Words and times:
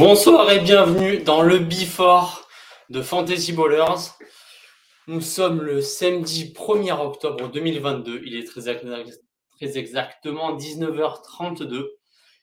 Bonsoir 0.00 0.50
et 0.50 0.60
bienvenue 0.60 1.18
dans 1.18 1.42
le 1.42 1.58
Before 1.58 2.48
de 2.88 3.02
Fantasy 3.02 3.52
Ballers. 3.52 4.14
Nous 5.08 5.20
sommes 5.20 5.60
le 5.60 5.82
samedi 5.82 6.54
1er 6.56 6.98
octobre 6.98 7.50
2022. 7.50 8.22
Il 8.24 8.34
est 8.34 8.44
très, 8.44 8.70
exactement 9.60 10.56
19h32 10.56 11.86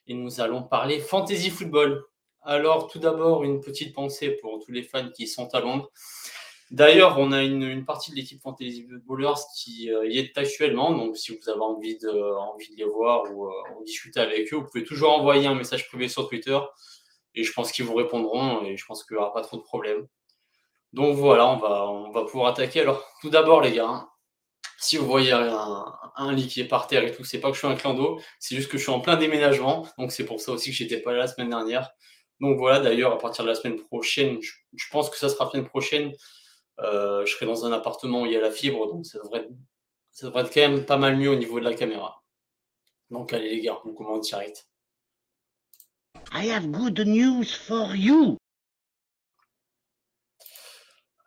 et 0.06 0.14
nous 0.14 0.40
allons 0.40 0.62
parler 0.62 1.00
Fantasy 1.00 1.50
Football. 1.50 2.04
Alors, 2.42 2.86
tout 2.86 3.00
d'abord, 3.00 3.42
une 3.42 3.60
petite 3.60 3.92
pensée 3.92 4.38
pour 4.40 4.64
tous 4.64 4.70
les 4.70 4.84
fans 4.84 5.10
qui 5.10 5.26
sont 5.26 5.52
à 5.52 5.58
Londres. 5.58 5.90
D'ailleurs, 6.70 7.18
on 7.18 7.32
a 7.32 7.42
une, 7.42 7.84
partie 7.84 8.12
de 8.12 8.16
l'équipe 8.16 8.40
Fantasy 8.40 8.86
Footballers 8.88 9.40
qui 9.56 9.90
euh, 9.90 10.06
y 10.06 10.18
est 10.18 10.38
actuellement. 10.38 10.92
Donc, 10.92 11.16
si 11.16 11.36
vous 11.36 11.50
avez 11.50 11.60
envie 11.60 11.98
de, 11.98 12.36
envie 12.36 12.70
de 12.70 12.76
les 12.76 12.84
voir 12.84 13.24
ou, 13.32 13.46
euh, 13.48 13.84
discuter 13.84 14.20
avec 14.20 14.52
eux, 14.52 14.58
vous 14.58 14.66
pouvez 14.70 14.84
toujours 14.84 15.10
envoyer 15.10 15.48
un 15.48 15.56
message 15.56 15.88
privé 15.88 16.06
sur 16.06 16.28
Twitter 16.28 16.56
et 17.38 17.44
je 17.44 17.52
pense 17.52 17.70
qu'ils 17.70 17.84
vous 17.84 17.94
répondront 17.94 18.64
et 18.64 18.76
je 18.76 18.84
pense 18.84 19.04
qu'il 19.04 19.16
n'y 19.16 19.22
aura 19.22 19.32
pas 19.32 19.42
trop 19.42 19.56
de 19.56 19.62
problèmes. 19.62 20.06
Donc 20.92 21.16
voilà, 21.16 21.46
on 21.46 21.56
va, 21.56 21.88
on 21.88 22.10
va 22.10 22.24
pouvoir 22.24 22.48
attaquer. 22.48 22.80
Alors, 22.80 23.04
tout 23.20 23.30
d'abord, 23.30 23.60
les 23.60 23.72
gars, 23.72 23.86
hein, 23.86 24.08
si 24.78 24.96
vous 24.96 25.06
voyez 25.06 25.32
un, 25.32 26.32
lit 26.32 26.48
qui 26.48 26.60
est 26.60 26.68
par 26.68 26.88
terre 26.88 27.04
et 27.04 27.12
tout, 27.12 27.24
c'est 27.24 27.38
pas 27.38 27.48
que 27.48 27.54
je 27.54 27.60
suis 27.60 27.68
un 27.68 27.76
clando, 27.76 28.20
c'est 28.40 28.56
juste 28.56 28.70
que 28.70 28.76
je 28.76 28.82
suis 28.82 28.92
en 28.92 29.00
plein 29.00 29.16
déménagement. 29.16 29.86
Donc 29.98 30.10
c'est 30.10 30.24
pour 30.24 30.40
ça 30.40 30.52
aussi 30.52 30.70
que 30.70 30.76
j'étais 30.76 31.00
pas 31.00 31.12
là 31.12 31.18
la 31.18 31.28
semaine 31.28 31.50
dernière. 31.50 31.90
Donc 32.40 32.58
voilà, 32.58 32.80
d'ailleurs, 32.80 33.12
à 33.12 33.18
partir 33.18 33.44
de 33.44 33.50
la 33.50 33.54
semaine 33.54 33.76
prochaine, 33.76 34.40
je, 34.42 34.84
pense 34.90 35.10
que 35.10 35.16
ça 35.16 35.28
sera 35.28 35.44
la 35.44 35.50
semaine 35.52 35.68
prochaine, 35.68 36.12
euh, 36.80 37.24
je 37.24 37.32
serai 37.34 37.46
dans 37.46 37.66
un 37.66 37.72
appartement 37.72 38.22
où 38.22 38.26
il 38.26 38.32
y 38.32 38.36
a 38.36 38.40
la 38.40 38.50
fibre, 38.50 38.86
donc 38.88 39.06
ça 39.06 39.18
devrait, 39.18 39.48
ça 40.12 40.26
devrait 40.26 40.42
être 40.42 40.54
quand 40.54 40.60
même 40.60 40.84
pas 40.84 40.96
mal 40.96 41.16
mieux 41.16 41.30
au 41.30 41.36
niveau 41.36 41.60
de 41.60 41.64
la 41.64 41.74
caméra. 41.74 42.22
Donc 43.10 43.32
allez 43.32 43.50
les 43.50 43.60
gars, 43.60 43.78
on 43.84 43.92
commence 43.94 44.28
direct. 44.28 44.68
I 46.32 46.46
have 46.46 46.70
good 46.70 46.98
news 47.06 47.46
for 47.66 47.94
you. 47.94 48.38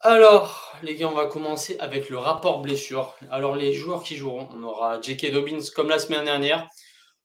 Alors, 0.01 0.75
les 0.81 0.95
gars, 0.95 1.07
on 1.07 1.15
va 1.15 1.27
commencer 1.27 1.77
avec 1.79 2.09
le 2.09 2.17
rapport 2.17 2.61
blessure. 2.61 3.15
Alors, 3.29 3.55
les 3.55 3.73
joueurs 3.73 4.03
qui 4.03 4.15
joueront, 4.15 4.49
on 4.51 4.63
aura 4.63 4.99
J.K. 5.01 5.31
Dobbins 5.31 5.59
comme 5.75 5.89
la 5.89 5.99
semaine 5.99 6.25
dernière. 6.25 6.67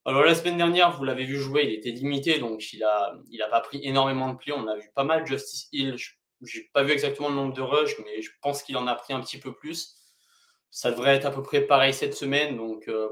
Alors, 0.04 0.24
la 0.24 0.34
semaine 0.34 0.56
dernière, 0.56 0.96
vous 0.96 1.04
l'avez 1.04 1.24
vu 1.24 1.38
jouer, 1.38 1.64
il 1.64 1.72
était 1.72 1.90
limité, 1.90 2.38
donc 2.38 2.72
il 2.72 2.80
n'a 2.80 3.14
il 3.30 3.40
a 3.42 3.48
pas 3.48 3.60
pris 3.60 3.80
énormément 3.82 4.30
de 4.30 4.36
plis. 4.36 4.52
On 4.52 4.66
a 4.68 4.76
vu 4.76 4.90
pas 4.94 5.04
mal 5.04 5.26
Justice 5.26 5.68
Hill. 5.72 5.96
Je 6.42 6.58
n'ai 6.58 6.70
pas 6.72 6.82
vu 6.82 6.92
exactement 6.92 7.28
le 7.28 7.34
nombre 7.34 7.54
de 7.54 7.62
rushs, 7.62 7.96
mais 8.04 8.20
je 8.20 8.30
pense 8.42 8.62
qu'il 8.62 8.76
en 8.76 8.86
a 8.86 8.94
pris 8.94 9.14
un 9.14 9.20
petit 9.20 9.38
peu 9.38 9.54
plus. 9.54 9.96
Ça 10.70 10.90
devrait 10.90 11.16
être 11.16 11.24
à 11.26 11.30
peu 11.30 11.42
près 11.42 11.62
pareil 11.62 11.94
cette 11.94 12.14
semaine, 12.14 12.56
donc 12.56 12.88
euh, 12.88 13.08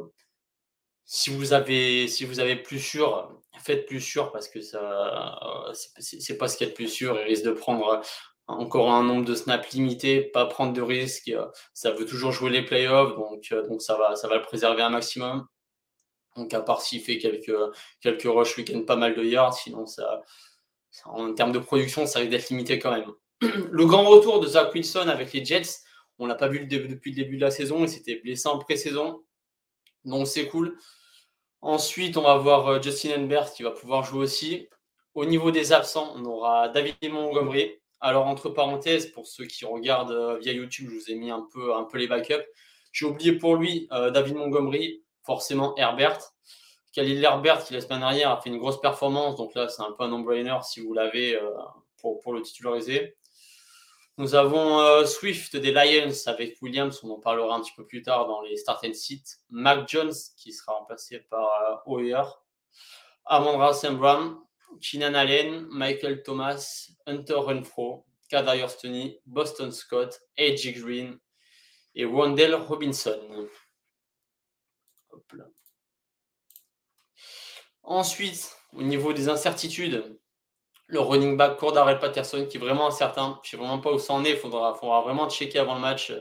si 1.07 1.31
vous 1.31 1.53
avez 1.53 2.09
si 2.09 2.25
vous 2.25 2.41
avez 2.41 2.57
plus 2.57 2.81
sûr, 2.81 3.31
faites 3.59 3.87
plus 3.87 4.01
sûr 4.01 4.33
parce 4.33 4.49
que 4.49 4.61
ça 4.61 5.39
c'est 5.99 6.39
pas 6.39 6.49
ce 6.49 6.57
qu'il 6.57 6.67
y 6.67 6.69
a 6.69 6.71
de 6.71 6.77
plus 6.77 6.89
sûr. 6.89 7.19
Il 7.21 7.25
risque 7.25 7.45
de 7.45 7.53
prendre 7.53 8.03
encore 8.47 8.91
un 8.93 9.03
nombre 9.05 9.25
de 9.25 9.35
snaps 9.35 9.73
limité, 9.73 10.23
pas 10.23 10.47
prendre 10.47 10.73
de 10.73 10.83
risques. 10.83 11.33
Ça 11.75 11.91
veut 11.93 12.07
toujours 12.07 12.33
jouer 12.33 12.51
les 12.51 12.65
playoffs, 12.65 13.17
donc 13.17 13.53
donc 13.69 13.83
ça 13.83 13.97
va 13.97 14.17
ça 14.17 14.29
va 14.29 14.37
le 14.37 14.43
préserver 14.43 14.83
un 14.83 14.91
maximum. 14.91 15.47
Donc 16.37 16.53
à 16.55 16.61
part 16.61 16.81
s'il 16.83 17.01
fait 17.01 17.19
quelques 17.19 17.55
quelques 18.01 18.25
rush 18.25 18.57
week-end 18.59 18.83
pas 18.83 18.97
mal 18.97 19.15
de 19.15 19.25
yards, 19.25 19.55
sinon 19.55 19.87
ça, 19.87 20.23
en 21.05 21.35
termes 21.35 21.53
de 21.53 21.59
production 21.59 22.07
ça 22.07 22.21
risque 22.21 22.31
d'être 22.31 22.49
limité 22.51 22.79
quand 22.79 22.93
même. 22.93 23.11
Le 23.71 23.87
grand 23.87 24.05
retour 24.05 24.41
de 24.41 24.47
Zach 24.47 24.75
Wilson 24.75 25.09
avec 25.09 25.33
les 25.33 25.45
Jets, 25.45 25.81
on 26.19 26.27
l'a 26.27 26.35
pas 26.35 26.49
vu 26.49 26.67
depuis 26.67 27.11
le 27.13 27.17
début 27.17 27.37
de 27.37 27.43
la 27.43 27.51
saison, 27.51 27.83
il 27.83 27.89
s'était 27.89 28.17
blessé 28.17 28.49
en 28.49 28.59
pré-saison. 28.59 29.23
Donc 30.05 30.27
c'est 30.27 30.49
cool. 30.49 30.79
Ensuite, 31.63 32.19
on 32.19 32.23
va 32.23 32.37
voir 32.37 32.69
euh, 32.69 32.83
Justin 32.83 33.11
Herbert 33.11 33.53
qui 33.55 33.63
va 33.63 33.71
pouvoir 33.71 34.05
jouer 34.05 34.21
aussi. 34.21 34.69
Au 35.15 35.25
niveau 35.25 35.51
des 35.51 35.73
absents, 35.73 36.13
on 36.15 36.25
aura 36.27 36.69
David 36.69 36.97
Montgomery. 37.11 37.81
Alors, 38.01 38.27
entre 38.27 38.51
parenthèses, 38.51 39.07
pour 39.07 39.27
ceux 39.27 39.47
qui 39.47 39.65
regardent 39.65 40.11
euh, 40.11 40.39
via 40.39 40.53
YouTube, 40.53 40.91
je 40.91 40.95
vous 40.95 41.11
ai 41.11 41.15
mis 41.15 41.31
un 41.31 41.47
peu, 41.53 41.75
un 41.75 41.85
peu 41.85 41.97
les 41.97 42.07
backups. 42.07 42.45
J'ai 42.93 43.07
oublié 43.07 43.33
pour 43.33 43.57
lui 43.57 43.89
euh, 43.93 44.11
David 44.11 44.35
Montgomery, 44.35 45.03
forcément 45.23 45.75
Herbert. 45.77 46.19
Khalil 46.93 47.25
Herbert, 47.25 47.65
qui 47.65 47.73
la 47.73 47.81
semaine 47.81 48.01
dernière 48.01 48.31
a 48.31 48.41
fait 48.41 48.51
une 48.51 48.59
grosse 48.59 48.81
performance, 48.81 49.35
donc 49.37 49.55
là 49.55 49.69
c'est 49.69 49.83
un 49.83 49.91
peu 49.93 50.05
un 50.05 50.09
no-brainer 50.09 50.59
si 50.63 50.81
vous 50.81 50.93
l'avez 50.93 51.37
pour, 52.23 52.33
le 52.33 52.43
titulariser. 52.43 53.17
Nous 54.17 54.37
avons 54.37 54.79
euh, 54.79 55.05
Swift 55.07 55.57
des 55.57 55.73
Lions 55.73 56.15
avec 56.27 56.63
Williams, 56.63 57.01
on 57.03 57.11
en 57.11 57.19
parlera 57.19 57.57
un 57.57 57.61
petit 57.61 57.73
peu 57.77 57.85
plus 57.85 58.01
tard 58.03 58.29
dans 58.29 58.43
les 58.43 58.57
start 58.57 58.85
and 58.85 58.95
sit. 58.95 59.41
Mac 59.51 59.89
Jones 59.89 60.13
qui 60.37 60.53
sera 60.53 60.75
remplacé 60.75 61.19
par 61.19 61.49
euh, 61.63 61.77
Hoyer. 61.87 62.23
Amandra 63.25 63.73
Sembram, 63.73 64.41
Keenan 64.81 65.15
Allen, 65.15 65.67
Michael 65.69 66.23
Thomas, 66.23 66.91
Hunter 67.07 67.35
Renfro, 67.35 68.07
Kadarius 68.29 68.73
Stoney, 68.73 69.21
Boston 69.27 69.73
Scott, 69.73 70.21
AJ 70.39 70.75
Green 70.79 71.19
et 71.97 72.05
Wendell 72.05 72.55
Robinson. 72.55 73.49
Ensuite, 77.83 78.57
au 78.73 78.83
niveau 78.83 79.13
des 79.13 79.29
incertitudes, 79.29 80.19
le 80.87 81.01
running 81.01 81.37
back 81.37 81.59
Cordarel 81.59 81.99
Patterson 81.99 82.47
qui 82.49 82.57
est 82.57 82.61
vraiment 82.61 82.89
incertain. 82.89 83.39
Je 83.43 83.49
ne 83.49 83.51
sais 83.51 83.57
vraiment 83.57 83.81
pas 83.81 83.93
où 83.93 83.99
ça 83.99 84.13
en 84.13 84.25
est. 84.25 84.31
Il 84.31 84.37
faudra, 84.37 84.73
vraiment 85.03 85.29
checker 85.29 85.59
avant 85.59 85.75
le 85.75 85.81
match. 85.81 86.13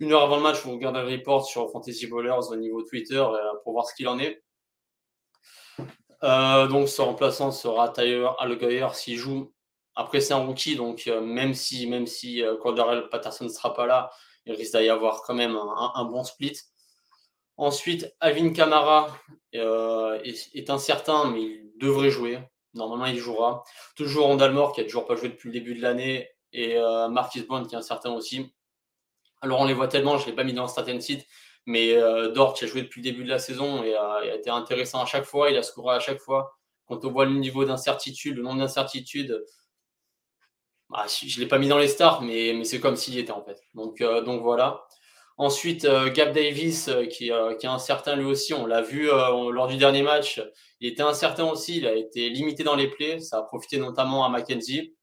Une 0.00 0.12
heure 0.12 0.22
avant 0.22 0.36
le 0.36 0.42
match, 0.42 0.62
vous 0.62 0.72
regardez 0.72 1.00
le 1.00 1.08
report 1.08 1.44
sur 1.44 1.70
Fantasy 1.72 2.06
Ballers 2.06 2.48
au 2.50 2.56
niveau 2.56 2.82
Twitter 2.82 3.16
euh, 3.16 3.52
pour 3.64 3.72
voir 3.72 3.86
ce 3.86 3.94
qu'il 3.94 4.06
en 4.06 4.18
est. 4.18 4.42
Euh, 6.22 6.68
donc, 6.68 6.88
ce 6.88 7.02
remplaçant 7.02 7.50
sera 7.50 7.88
Tyler 7.88 8.28
Algoyer 8.38 8.88
s'il 8.92 9.16
joue. 9.16 9.52
Après, 9.96 10.20
c'est 10.20 10.34
un 10.34 10.44
rookie, 10.44 10.76
donc 10.76 11.08
euh, 11.08 11.20
même 11.20 11.54
si, 11.54 11.88
même 11.88 12.06
si 12.06 12.42
Patterson 13.10 13.44
ne 13.44 13.48
sera 13.48 13.74
pas 13.74 13.86
là, 13.86 14.10
il 14.46 14.54
risque 14.54 14.78
d'y 14.78 14.88
avoir 14.88 15.22
quand 15.22 15.34
même 15.34 15.56
un, 15.56 16.04
bon 16.04 16.22
split. 16.22 16.56
Ensuite, 17.56 18.14
Alvin 18.20 18.52
Kamara 18.52 19.08
est, 19.52 20.54
est, 20.54 20.70
incertain, 20.70 21.28
mais 21.30 21.42
il 21.42 21.72
devrait 21.80 22.10
jouer. 22.10 22.38
Normalement, 22.74 23.06
il 23.06 23.18
jouera. 23.18 23.64
Toujours 23.96 24.26
Randall 24.26 24.54
qui 24.74 24.80
a 24.80 24.84
toujours 24.84 25.06
pas 25.06 25.16
joué 25.16 25.28
depuis 25.28 25.48
le 25.48 25.52
début 25.54 25.74
de 25.74 25.82
l'année, 25.82 26.28
et 26.52 26.76
euh, 26.76 27.08
Marquis 27.08 27.42
Bond, 27.42 27.64
qui 27.64 27.74
est 27.74 27.78
incertain 27.78 28.12
aussi. 28.12 28.52
Alors, 29.40 29.60
on 29.60 29.64
les 29.64 29.74
voit 29.74 29.88
tellement, 29.88 30.18
je 30.18 30.24
ne 30.24 30.30
l'ai 30.30 30.36
pas 30.36 30.44
mis 30.44 30.52
dans 30.52 30.62
le 30.62 30.68
starting 30.68 31.00
site, 31.00 31.26
mais 31.66 31.92
euh, 31.92 32.30
Dort, 32.32 32.54
qui 32.54 32.64
a 32.64 32.66
joué 32.66 32.82
depuis 32.82 33.00
le 33.00 33.10
début 33.10 33.24
de 33.24 33.28
la 33.28 33.38
saison 33.38 33.82
et 33.82 33.94
a, 33.94 34.34
été 34.34 34.50
intéressant 34.50 35.02
à 35.02 35.06
chaque 35.06 35.24
fois, 35.24 35.50
il 35.50 35.56
a 35.56 35.62
scoré 35.62 35.96
à 35.96 36.00
chaque 36.00 36.20
fois. 36.20 36.56
Quand 36.86 37.04
on 37.04 37.10
voit 37.10 37.26
le 37.26 37.34
niveau 37.34 37.64
d'incertitude, 37.64 38.36
le 38.36 38.42
nombre 38.42 38.58
d'incertitudes, 38.60 39.44
bah, 40.88 41.04
je 41.06 41.36
ne 41.36 41.40
l'ai 41.40 41.48
pas 41.48 41.58
mis 41.58 41.68
dans 41.68 41.78
les 41.78 41.88
stars, 41.88 42.22
mais, 42.22 42.54
mais 42.56 42.64
c'est 42.64 42.80
comme 42.80 42.96
s'il 42.96 43.18
était 43.18 43.32
en 43.32 43.44
fait. 43.44 43.60
Donc, 43.74 44.00
euh, 44.00 44.22
donc 44.22 44.42
voilà. 44.42 44.86
Ensuite, 45.40 45.84
euh, 45.84 46.10
Gab 46.10 46.34
Davis, 46.34 46.88
euh, 46.88 47.06
qui, 47.06 47.30
euh, 47.30 47.54
qui, 47.54 47.66
est 47.66 47.68
incertain 47.68 48.16
lui 48.16 48.24
aussi, 48.24 48.52
on 48.54 48.66
l'a 48.66 48.82
vu 48.82 49.06
lors 49.06 49.68
du 49.68 49.76
dernier 49.76 50.02
match, 50.02 50.42
il 50.80 50.88
était 50.90 51.02
incertain 51.02 51.44
aussi, 51.44 51.76
il 51.78 51.86
a 51.86 51.94
été 51.94 52.28
limité 52.28 52.64
dans 52.64 52.74
les 52.74 52.88
plays, 52.88 53.20
ça 53.20 53.38
a 53.38 53.42
profité 53.42 53.78
notamment 53.78 54.24
à 54.24 54.28
McKenzie. 54.28 54.96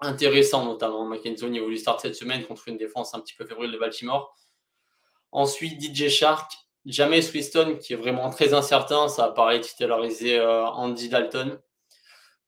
Intéressant 0.00 0.66
notamment 0.66 1.06
McKenzie 1.06 1.44
au 1.44 1.48
niveau 1.48 1.70
du 1.70 1.78
start 1.78 2.00
cette 2.00 2.14
semaine 2.14 2.44
contre 2.44 2.68
une 2.68 2.76
défense 2.76 3.14
un 3.14 3.20
petit 3.20 3.34
peu 3.34 3.46
fébrile 3.46 3.72
de 3.72 3.78
Baltimore. 3.78 4.36
Ensuite, 5.32 5.80
DJ 5.80 6.08
Shark, 6.08 6.52
James 6.84 7.22
Winston, 7.32 7.78
qui 7.80 7.94
est 7.94 7.96
vraiment 7.96 8.28
très 8.28 8.52
incertain, 8.52 9.08
ça 9.08 9.24
a 9.24 9.30
pareil 9.30 9.62
titularisé 9.62 10.40
Andy 10.40 11.08
Dalton. 11.08 11.58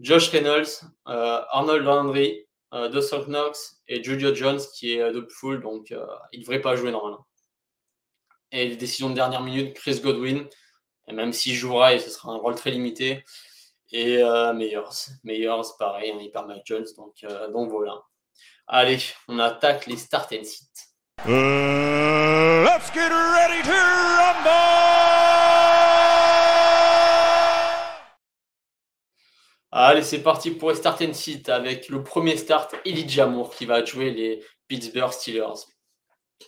Josh 0.00 0.28
Reynolds, 0.28 0.82
Arnold 1.06 1.82
Landry, 1.82 2.45
euh, 2.76 2.88
Dawson 2.88 3.24
Knox 3.26 3.80
et 3.88 4.02
Julio 4.02 4.34
Jones 4.34 4.60
qui 4.74 4.92
est 4.92 5.12
de 5.12 5.26
full, 5.30 5.62
donc 5.62 5.90
euh, 5.92 6.06
il 6.32 6.40
ne 6.40 6.44
devrait 6.44 6.60
pas 6.60 6.76
jouer 6.76 6.90
normalement. 6.90 7.26
Et 8.52 8.68
les 8.68 8.76
décisions 8.76 9.10
de 9.10 9.14
dernière 9.14 9.42
minute, 9.42 9.74
Chris 9.74 10.00
Godwin, 10.00 10.46
et 11.08 11.12
même 11.12 11.32
s'il 11.32 11.54
jouera, 11.54 11.94
et 11.94 11.98
ce 11.98 12.10
sera 12.10 12.32
un 12.32 12.36
rôle 12.36 12.54
très 12.54 12.70
limité. 12.70 13.24
Et 13.92 14.18
euh, 14.22 14.52
Meyers, 14.52 15.10
Meyers, 15.24 15.68
pareil, 15.78 16.14
y 16.20 16.30
perd 16.30 16.48
Mike 16.48 16.62
Jones, 16.64 16.86
donc, 16.96 17.14
euh, 17.24 17.48
donc 17.48 17.70
voilà. 17.70 18.02
Allez, 18.66 18.98
on 19.28 19.38
attaque 19.38 19.86
les 19.86 19.96
start 19.96 20.32
and 20.32 20.44
sit. 20.44 20.68
let's 21.26 22.90
get 22.92 23.10
ready 23.10 23.62
to 23.62 23.72
rumble! 23.72 25.25
Allez, 29.78 30.02
c'est 30.02 30.22
parti 30.22 30.52
pour 30.52 30.74
start 30.74 31.02
and 31.02 31.12
sit 31.12 31.50
avec 31.50 31.90
le 31.90 32.02
premier 32.02 32.38
start, 32.38 32.74
Elijah 32.86 33.26
Moore 33.26 33.54
qui 33.54 33.66
va 33.66 33.84
jouer 33.84 34.10
les 34.10 34.42
Pittsburgh 34.68 35.12
Steelers. 35.12 35.66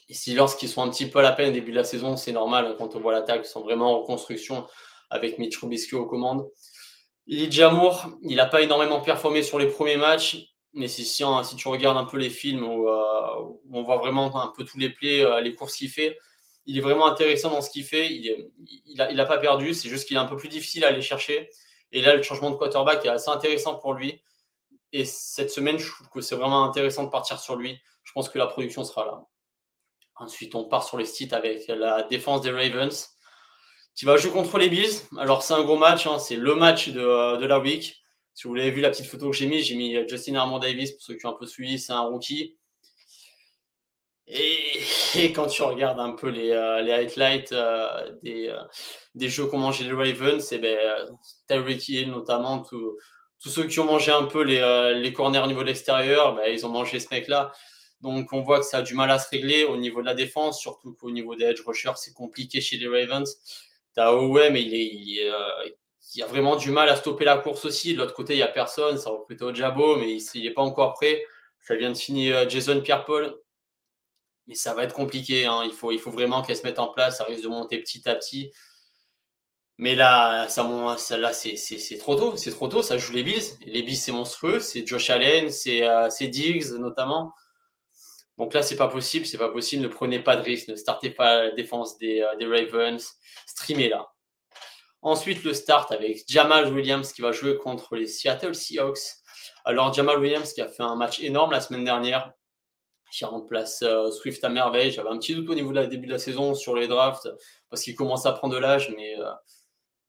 Les 0.08 0.14
Steelers 0.14 0.56
qui 0.58 0.66
sont 0.66 0.80
un 0.80 0.88
petit 0.88 1.04
peu 1.04 1.18
à 1.18 1.22
la 1.22 1.32
peine 1.32 1.50
au 1.50 1.52
début 1.52 1.72
de 1.72 1.76
la 1.76 1.84
saison, 1.84 2.16
c'est 2.16 2.32
normal 2.32 2.64
hein, 2.64 2.74
quand 2.78 2.96
on 2.96 3.00
voit 3.00 3.12
l'attaque, 3.12 3.42
ils 3.44 3.48
sont 3.48 3.60
vraiment 3.60 3.92
en 3.92 4.00
reconstruction 4.00 4.66
avec 5.10 5.38
Mitch 5.38 5.58
Trubisky 5.58 5.94
aux 5.94 6.06
commandes. 6.06 6.48
Elijah 7.28 7.68
Moore, 7.68 8.08
il 8.22 8.36
n'a 8.36 8.46
pas 8.46 8.62
énormément 8.62 9.02
performé 9.02 9.42
sur 9.42 9.58
les 9.58 9.66
premiers 9.66 9.98
matchs, 9.98 10.46
mais 10.72 10.88
si, 10.88 11.04
si 11.04 11.56
tu 11.56 11.68
regardes 11.68 11.98
un 11.98 12.06
peu 12.06 12.16
les 12.16 12.30
films 12.30 12.62
où, 12.62 12.88
euh, 12.88 13.58
on 13.70 13.82
voit 13.82 13.98
vraiment 13.98 14.42
un 14.42 14.54
peu 14.56 14.64
tous 14.64 14.78
les 14.78 14.88
plays, 14.88 15.22
euh, 15.22 15.42
les 15.42 15.54
courses 15.54 15.76
qu'il 15.76 15.90
fait, 15.90 16.16
il 16.64 16.78
est 16.78 16.80
vraiment 16.80 17.06
intéressant 17.06 17.50
dans 17.50 17.60
ce 17.60 17.68
qu'il 17.68 17.84
fait. 17.84 18.10
Il 18.10 18.46
n'a 18.96 19.26
pas 19.26 19.36
perdu, 19.36 19.74
c'est 19.74 19.90
juste 19.90 20.08
qu'il 20.08 20.16
est 20.16 20.20
un 20.20 20.24
peu 20.24 20.38
plus 20.38 20.48
difficile 20.48 20.86
à 20.86 20.88
aller 20.88 21.02
chercher. 21.02 21.50
Et 21.92 22.02
là, 22.02 22.14
le 22.14 22.22
changement 22.22 22.50
de 22.50 22.56
quarterback 22.56 23.04
est 23.04 23.08
assez 23.08 23.30
intéressant 23.30 23.76
pour 23.76 23.94
lui. 23.94 24.22
Et 24.92 25.04
cette 25.04 25.50
semaine, 25.50 25.78
je 25.78 25.90
trouve 25.90 26.08
que 26.08 26.20
c'est 26.20 26.36
vraiment 26.36 26.64
intéressant 26.64 27.04
de 27.04 27.10
partir 27.10 27.38
sur 27.38 27.56
lui. 27.56 27.78
Je 28.04 28.12
pense 28.12 28.28
que 28.28 28.38
la 28.38 28.46
production 28.46 28.84
sera 28.84 29.04
là. 29.04 29.24
Ensuite, 30.16 30.54
on 30.54 30.64
part 30.64 30.84
sur 30.84 30.98
les 30.98 31.04
sites 31.04 31.32
avec 31.32 31.66
la 31.68 32.02
défense 32.02 32.42
des 32.42 32.50
Ravens 32.50 33.08
qui 33.94 34.04
va 34.04 34.16
jouer 34.16 34.30
contre 34.30 34.58
les 34.58 34.68
Bills. 34.68 35.02
Alors, 35.18 35.42
c'est 35.42 35.54
un 35.54 35.62
gros 35.62 35.76
match, 35.76 36.06
hein. 36.06 36.18
c'est 36.18 36.36
le 36.36 36.54
match 36.54 36.88
de, 36.88 37.36
de, 37.36 37.46
la 37.46 37.58
week. 37.60 38.02
Si 38.34 38.46
vous 38.46 38.54
l'avez 38.54 38.70
vu, 38.70 38.80
la 38.80 38.90
petite 38.90 39.06
photo 39.06 39.30
que 39.30 39.36
j'ai 39.36 39.46
mise, 39.46 39.64
j'ai 39.64 39.74
mis 39.74 39.96
Justin 40.08 40.36
Armand 40.36 40.58
Davis 40.58 40.92
pour 40.92 41.02
ceux 41.02 41.14
qui 41.14 41.26
ont 41.26 41.30
un 41.30 41.38
peu 41.38 41.46
suivi, 41.46 41.78
c'est 41.78 41.92
un 41.92 42.02
rookie. 42.02 42.57
Et, 45.14 45.32
quand 45.32 45.46
tu 45.46 45.62
regardes 45.62 46.00
un 46.00 46.12
peu 46.12 46.28
les, 46.28 46.50
euh, 46.50 46.82
les 46.82 46.92
highlights 46.92 47.52
euh, 47.52 48.12
des, 48.22 48.48
euh, 48.48 48.60
des, 49.14 49.28
jeux 49.28 49.46
qu'ont 49.46 49.58
mangé 49.58 49.84
les 49.84 49.92
Ravens, 49.92 50.52
et 50.52 50.58
ben, 50.58 50.78
Tyreek 51.48 51.88
Hill 51.88 52.10
notamment, 52.10 52.58
tous 52.60 53.48
ceux 53.48 53.66
qui 53.66 53.80
ont 53.80 53.86
mangé 53.86 54.12
un 54.12 54.24
peu 54.24 54.42
les, 54.42 54.94
les 55.00 55.12
corners 55.14 55.38
au 55.38 55.46
niveau 55.46 55.62
de 55.62 55.68
l'extérieur, 55.68 56.34
ben, 56.34 56.52
ils 56.52 56.66
ont 56.66 56.68
mangé 56.68 57.00
ce 57.00 57.08
mec-là. 57.10 57.52
Donc 58.02 58.32
on 58.32 58.42
voit 58.42 58.60
que 58.60 58.66
ça 58.66 58.78
a 58.78 58.82
du 58.82 58.94
mal 58.94 59.10
à 59.10 59.18
se 59.18 59.30
régler 59.30 59.64
au 59.64 59.76
niveau 59.76 60.02
de 60.02 60.06
la 60.06 60.14
défense, 60.14 60.60
surtout 60.60 60.92
qu'au 60.92 61.10
niveau 61.10 61.34
des 61.34 61.46
edge 61.46 61.62
rushers, 61.66 61.96
c'est 61.96 62.12
compliqué 62.12 62.60
chez 62.60 62.76
les 62.76 62.86
Ravens. 62.86 63.34
Tu 63.94 64.00
as 64.00 64.14
Owe, 64.14 64.50
mais 64.50 64.62
il, 64.62 65.18
est, 65.18 66.22
a 66.22 66.26
vraiment 66.26 66.56
du 66.56 66.70
mal 66.70 66.88
à 66.90 66.96
stopper 66.96 67.24
la 67.24 67.38
course 67.38 67.64
aussi. 67.64 67.94
De 67.94 67.98
l'autre 67.98 68.14
côté, 68.14 68.34
il 68.34 68.36
n'y 68.36 68.42
a 68.42 68.48
personne. 68.48 68.98
Ça 68.98 69.10
recrute 69.10 69.40
au 69.42 69.54
Jabo, 69.54 69.96
mais 69.96 70.18
il 70.18 70.42
n'est 70.42 70.52
pas 70.52 70.62
encore 70.62 70.92
prêt. 70.94 71.24
Ça 71.60 71.74
vient 71.74 71.90
de 71.90 71.96
finir 71.96 72.48
Jason 72.48 72.80
Pierre-Paul 72.80 73.34
mais 74.48 74.54
ça 74.54 74.74
va 74.74 74.82
être 74.82 74.94
compliqué. 74.94 75.44
Hein. 75.44 75.62
Il, 75.64 75.72
faut, 75.72 76.10
vraiment 76.10 76.42
qu'elle 76.42 76.56
se 76.56 76.62
mette 76.62 76.78
en 76.78 76.88
place. 76.88 77.18
Ça 77.18 77.24
risque 77.24 77.44
de 77.44 77.48
monter 77.48 77.78
petit 77.78 78.08
à 78.08 78.14
petit. 78.14 78.50
Mais 79.76 79.94
là, 79.94 80.48
ça, 80.48 80.66
c'est 80.96 81.98
trop 81.98 82.16
tôt. 82.16 82.36
C'est 82.36 82.50
trop 82.50 82.66
tôt. 82.66 82.82
Ça 82.82 82.96
joue 82.96 83.12
les 83.12 83.22
Bills. 83.22 83.44
Les 83.66 83.82
Bills, 83.82 83.96
c'est 83.96 84.10
monstrueux. 84.10 84.58
C'est 84.58 84.86
Josh 84.86 85.10
Allen, 85.10 85.50
c'est 85.50 85.86
euh, 85.86 86.08
Diggs 86.20 86.72
notamment. 86.78 87.32
Donc 88.38 88.54
là, 88.54 88.62
c'est 88.62 88.76
pas 88.76 88.88
possible. 88.88 89.26
C'est 89.26 89.38
pas 89.38 89.50
possible. 89.50 89.82
Ne 89.82 89.88
prenez 89.88 90.18
pas 90.18 90.34
de 90.36 90.42
risque. 90.42 90.68
Ne 90.68 90.76
startez 90.76 91.10
pas 91.10 91.44
la 91.44 91.50
défense 91.50 91.98
des, 91.98 92.22
euh, 92.22 92.36
des 92.36 92.46
Ravens. 92.46 93.06
Streamez 93.46 93.90
là. 93.90 94.08
Ensuite, 95.02 95.44
le 95.44 95.54
start 95.54 95.92
avec 95.92 96.24
Jamal 96.26 96.72
Williams 96.72 97.12
qui 97.12 97.20
va 97.20 97.30
jouer 97.30 97.56
contre 97.58 97.94
les 97.94 98.06
Seattle 98.06 98.54
Seahawks. 98.54 98.98
Alors, 99.64 99.92
Jamal 99.92 100.18
Williams 100.18 100.52
qui 100.52 100.62
a 100.62 100.68
fait 100.68 100.82
un 100.82 100.96
match 100.96 101.20
énorme 101.20 101.52
la 101.52 101.60
semaine 101.60 101.84
dernière 101.84 102.32
qui 103.10 103.24
remplace 103.24 103.82
euh, 103.82 104.10
Swift 104.10 104.42
à 104.44 104.48
merveille. 104.48 104.90
J'avais 104.90 105.08
un 105.08 105.18
petit 105.18 105.34
doute 105.34 105.48
au 105.48 105.54
niveau 105.54 105.72
la 105.72 105.86
début 105.86 106.06
de 106.06 106.12
la 106.12 106.18
saison 106.18 106.54
sur 106.54 106.76
les 106.76 106.88
drafts 106.88 107.28
parce 107.70 107.82
qu'il 107.82 107.94
commence 107.94 108.26
à 108.26 108.32
prendre 108.32 108.54
de 108.54 108.58
l'âge, 108.58 108.92
mais, 108.96 109.18
euh, 109.18 109.30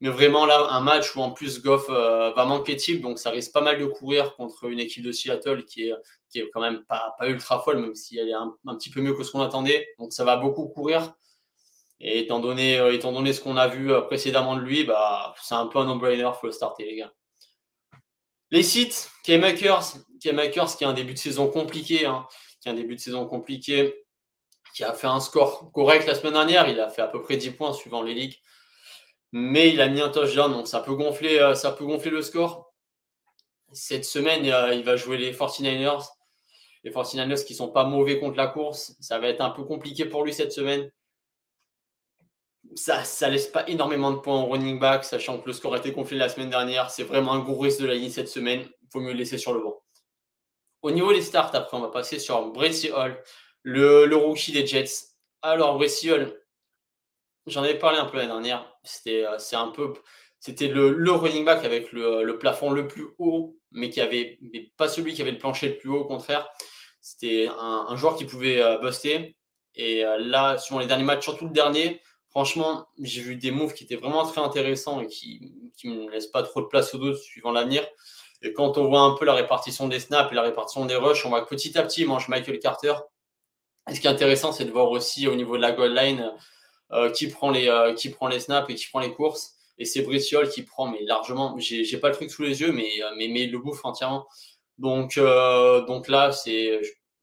mais 0.01 0.10
vraiment 0.10 0.46
là, 0.46 0.68
un 0.72 0.81
match 0.81 1.16
où 1.16 1.22
en 1.22 1.31
plus 1.31 1.62
Goff 1.62 1.88
euh, 1.90 2.31
va 2.31 2.46
manquer 2.46 2.75
type, 2.75 3.01
donc 3.01 3.19
ça 3.19 3.30
risque 3.30 3.51
pas 3.51 3.62
mal 3.62 3.80
de 3.80 3.86
courir 3.86 4.36
contre 4.36 4.66
une 4.66 4.80
équipe 4.80 5.04
de 5.04 5.12
Seattle 5.12 5.66
qui 5.66 5.90
est, 5.90 5.96
qui 6.30 6.40
est 6.40 6.50
quand 6.51 6.62
même 6.62 6.84
pas, 6.86 7.16
ultra 7.24 7.62
folle, 7.62 7.80
même 7.80 7.96
si 7.96 8.18
elle 8.18 8.30
est 8.30 8.34
un, 8.34 8.56
petit 8.75 8.90
peu 8.90 9.02
mieux 9.02 9.13
que 9.13 9.24
ce 9.24 9.31
qu'on 9.31 9.42
attendait. 9.42 9.88
Donc 9.98 10.13
ça 10.13 10.24
va 10.24 10.38
beaucoup 10.38 10.68
courir. 10.68 11.13
Et 12.02 12.19
étant 12.19 12.40
donné, 12.40 12.78
étant 12.94 13.12
donné 13.12 13.34
ce 13.34 13.42
qu'on 13.42 13.57
a 13.57 13.68
vu 13.68 13.92
précédemment 14.07 14.56
de 14.56 14.62
lui, 14.62 14.86
bah, 14.86 15.34
c'est 15.42 15.56
un 15.56 15.68
peu 15.68 15.80
un 15.80 15.86
no-brainer, 15.86 16.31
faut 16.40 16.48
le 16.48 16.54
starter, 16.54 16.86
les 16.86 16.95
gars. 16.95 17.12
Les 18.52 18.63
sites, 18.63 19.12
K-Makers, 19.25 19.98
K-Makers 20.24 20.78
qui 20.78 20.86
a 20.86 20.90
un 20.90 20.94
début 20.94 21.13
de 21.13 21.19
saison 21.19 21.50
compliqué. 21.50 22.06
Hein 22.06 22.25
qui 22.62 22.70
a 22.70 22.72
un 22.72 22.76
début 22.76 22.96
de 22.96 23.00
saison 23.00 23.26
compliqué, 23.26 24.06
qui 24.74 24.84
a 24.84 24.94
fait 24.94 25.08
un 25.08 25.20
score 25.20 25.72
correct 25.72 26.08
la 26.08 26.16
semaine 26.16 26.34
dernière. 26.34 26.68
Il 26.70 26.80
a 26.80 26.90
fait 26.90 27.02
à 27.02 27.08
peu 27.08 27.22
près 27.22 27.38
10 27.38 27.52
points 27.52 27.74
suivant 27.74 28.02
les 28.02 28.14
ligues. 28.14 28.40
Mais 29.32 29.70
il 29.70 29.82
a 29.82 29.88
mis 29.88 30.02
un 30.02 30.10
touchdown, 30.10 30.52
donc 30.52 30.68
ça 30.68 30.80
peut 30.80 30.96
gonfler, 30.96 31.40
euh, 31.40 31.54
ça 31.54 31.72
peut 31.72 31.86
gonfler 31.86 32.12
le 32.12 32.22
score. 32.22 32.74
Cette 33.72 34.06
semaine, 34.06 34.44
il 34.44 34.84
va 34.84 34.96
jouer 34.96 35.18
les 35.18 35.32
49ers. 35.32 36.08
Les 36.84 36.92
49ers 36.92 37.46
qui 37.46 37.54
ne 37.54 37.58
sont 37.58 37.70
pas 37.70 37.84
mauvais 37.84 38.20
contre 38.20 38.38
la 38.38 38.48
course. 38.48 38.96
Ça 39.00 39.20
va 39.20 39.28
être 39.28 39.42
un 39.42 39.52
peu 39.52 39.64
compliqué 39.64 40.06
pour 40.06 40.24
lui 40.24 40.34
cette 40.34 40.52
semaine. 40.52 40.90
Ça 42.76 43.04
ne 43.28 43.32
laisse 43.32 43.48
pas 43.48 43.68
énormément 43.68 44.12
de 44.12 44.18
points 44.18 44.42
au 44.42 44.48
running 44.48 44.80
back, 44.80 45.04
sachant 45.04 45.40
que 45.40 45.48
le 45.48 45.54
score 45.54 45.76
a 45.76 45.78
été 45.78 45.92
gonflé 45.92 46.18
la 46.18 46.30
semaine 46.30 46.50
dernière. 46.50 46.90
C'est 46.90 47.04
vraiment 47.04 47.34
un 47.34 47.40
gros 47.40 47.60
risque 47.60 47.82
de 47.82 47.88
la 47.88 47.96
ligne 47.96 48.10
cette 48.10 48.30
semaine. 48.30 48.62
Il 48.62 48.88
faut 48.92 49.00
mieux 49.00 49.12
le 49.12 49.20
laisser 49.20 49.38
sur 49.38 49.54
le 49.54 49.62
banc. 49.62 49.80
Au 50.81 50.92
niveau 50.92 51.12
des 51.12 51.22
starts, 51.22 51.54
après, 51.54 51.76
on 51.76 51.81
va 51.81 51.90
passer 51.90 52.20
sur 52.20 52.52
Bracey 52.52 52.92
Hall, 52.92 53.22
le, 53.64 54.16
rookie 54.16 54.52
des 54.52 54.66
Jets. 54.66 55.10
Alors, 55.42 55.78
Bracey 55.78 56.12
Hall, 56.12 56.42
j'en 57.48 57.64
avais 57.64 57.78
parlé 57.78 57.98
un 58.00 58.06
peu 58.06 58.18
l'année 58.18 58.30
dernière. 58.30 58.78
C'était 58.84 59.26
euh, 59.26 59.38
un 59.54 59.68
peu, 59.70 59.94
c'était 60.40 60.70
le, 60.70 61.12
running 61.12 61.44
back 61.44 61.66
avec 61.66 61.92
le, 61.92 62.38
plafond 62.38 62.72
le 62.72 62.88
plus 62.88 63.08
haut, 63.18 63.58
mais 63.72 63.90
qui 63.90 64.00
avait, 64.00 64.40
pas 64.78 64.88
celui 64.88 65.14
qui 65.14 65.22
avait 65.22 65.31
le 65.31 65.38
plancher 65.38 65.70
le 65.70 65.78
plus 65.78 65.90
haut, 65.90 66.00
au 66.00 66.06
contraire. 66.06 66.48
C'était 67.02 67.50
un, 67.58 67.96
joueur 67.98 68.16
qui 68.16 68.26
pouvait 68.26 68.62
euh, 68.62 68.78
buster. 68.78 69.36
Et 69.76 70.06
euh, 70.06 70.18
là, 70.18 70.58
sur 70.58 70.80
les 70.80 70.88
derniers 70.88 71.04
matchs, 71.04 71.24
surtout 71.24 71.46
le 71.46 71.52
dernier, 71.52 72.02
franchement, 72.30 72.88
j'ai 73.00 73.22
vu 73.22 73.36
des 73.36 73.52
moves 73.52 73.74
qui 73.74 73.84
étaient 73.84 73.98
vraiment 73.98 74.26
très 74.26 74.42
intéressants 74.42 75.02
et 75.02 75.08
qui 75.08 75.42
ne 75.84 76.06
me 76.06 76.12
laissent 76.12 76.28
pas 76.28 76.44
trop 76.44 76.62
de 76.62 76.68
place 76.68 76.94
au 76.96 76.98
dos 77.00 77.16
suivant 77.16 77.52
l'avenir. 77.52 77.86
Et 78.42 78.54
quand 78.54 78.78
on 78.78 78.88
voit 78.88 79.02
un 79.02 79.16
peu 79.16 79.26
la 79.26 79.34
répartition 79.34 79.88
des 79.88 80.00
snaps 80.00 80.32
et 80.32 80.36
la 80.36 80.44
répartition 80.44 80.86
des 80.86 80.96
rushs, 80.96 81.26
on 81.26 81.30
voit 81.30 81.42
que 81.42 81.50
petit 81.50 81.78
à 81.78 81.84
petit, 81.84 82.02
il 82.02 82.08
mange 82.08 82.28
Michael 82.30 82.60
Carter. 82.60 82.94
Et 83.90 83.96
ce 83.96 84.02
qui 84.02 84.08
est 84.08 84.10
intéressant, 84.10 84.52
c'est 84.52 84.66
de 84.66 84.72
voir 84.72 84.90
aussi 84.92 85.28
au 85.28 85.36
niveau 85.36 85.58
de 85.58 85.62
la 85.62 85.72
goal 85.72 85.94
line 85.94 86.32
euh, 86.92 87.12
qui, 87.12 87.28
prend 87.28 87.52
les, 87.52 87.68
euh, 87.68 87.94
qui 87.94 88.10
prend 88.10 88.28
les 88.28 88.40
snaps 88.40 88.70
et 88.70 88.76
qui 88.76 88.88
prend 88.88 89.00
les 89.00 89.14
courses. 89.14 89.56
Et 89.78 89.86
c'est 89.86 90.02
Briciol 90.02 90.50
qui 90.50 90.64
prend, 90.64 90.88
mais 90.88 91.04
largement, 91.04 91.56
j'ai 91.58 91.98
pas 91.98 92.10
le 92.10 92.16
truc 92.16 92.32
sous 92.32 92.44
les 92.44 92.62
yeux, 92.62 92.72
mais, 92.72 92.90
euh, 93.02 93.12
mais, 93.18 93.26
il 93.28 93.52
le 93.52 93.60
bouffe 93.60 93.84
entièrement. 93.84 94.28
Donc, 94.78 95.20
donc 95.88 96.08
là, 96.08 96.32
c'est, 96.32 96.82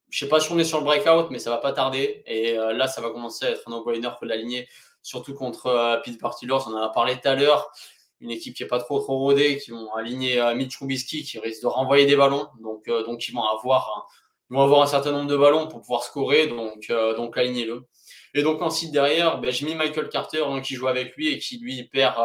je 0.09 0.19
sais 0.19 0.27
pas 0.27 0.39
si 0.39 0.51
on 0.51 0.59
est 0.59 0.63
sur 0.63 0.77
le 0.77 0.83
breakout, 0.83 1.31
mais 1.31 1.39
ça 1.39 1.49
va 1.49 1.57
pas 1.57 1.73
tarder. 1.73 2.23
Et 2.27 2.53
là, 2.53 2.87
ça 2.87 3.01
va 3.01 3.09
commencer 3.09 3.45
à 3.45 3.49
être 3.51 3.63
un 3.67 3.71
no-brainer 3.71 4.09
pour 4.17 4.27
l'aligner, 4.27 4.67
surtout 5.01 5.33
contre 5.33 5.99
Pittsburgh 6.03 6.33
Steelers. 6.33 6.59
On 6.67 6.73
en 6.73 6.83
a 6.83 6.89
parlé 6.89 7.15
tout 7.15 7.27
à 7.27 7.33
l'heure 7.33 7.71
une 8.19 8.31
équipe 8.31 8.55
qui 8.55 8.63
n'est 8.63 8.69
pas 8.69 8.79
trop 8.79 8.99
trop 8.99 9.17
rodée, 9.17 9.57
qui 9.57 9.71
vont 9.71 9.93
aligner 9.93 10.39
euh, 10.39 10.55
Mitch 10.55 10.75
Trubisky, 10.75 11.23
qui 11.23 11.39
risque 11.39 11.61
de 11.61 11.67
renvoyer 11.67 12.05
des 12.05 12.15
ballons. 12.15 12.47
Donc, 12.61 12.87
euh, 12.87 13.03
donc 13.03 13.27
ils, 13.27 13.33
vont 13.33 13.43
avoir 13.43 14.07
un, 14.51 14.59
avoir 14.59 14.81
un 14.81 14.87
certain 14.87 15.11
nombre 15.11 15.29
de 15.29 15.37
ballons 15.37 15.67
pour 15.67 15.81
pouvoir 15.81 16.03
scorer. 16.03 16.47
Donc, 16.47 16.89
euh, 16.89 17.15
donc 17.15 17.37
alignez-le. 17.37 17.85
Et 18.33 18.43
donc 18.43 18.61
ensuite 18.61 18.91
derrière, 18.91 19.39
ben, 19.39 19.51
j'ai 19.51 19.65
mis 19.65 19.75
Michael 19.75 20.09
Carter 20.09 20.43
hein, 20.45 20.61
qui 20.61 20.75
joue 20.75 20.87
avec 20.87 21.15
lui 21.15 21.29
et 21.29 21.39
qui 21.39 21.59
lui 21.59 21.83
perd, 21.85 22.15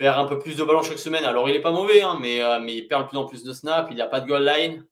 un 0.00 0.24
peu 0.24 0.38
plus 0.38 0.56
de 0.56 0.64
ballons 0.64 0.82
chaque 0.82 0.98
semaine. 0.98 1.24
Alors 1.24 1.48
il 1.48 1.52
n'est 1.52 1.62
pas 1.62 1.72
mauvais, 1.72 2.02
hein, 2.02 2.18
mais, 2.20 2.38
il 2.72 2.86
perd 2.88 3.04
de 3.04 3.08
plus 3.08 3.18
en 3.18 3.26
plus 3.26 3.44
de 3.44 3.52
snaps. 3.52 3.88
Il 3.90 3.96
n'a 3.96 4.06
pas 4.06 4.20
de 4.20 4.26
goal 4.26 4.44
line. 4.44 4.86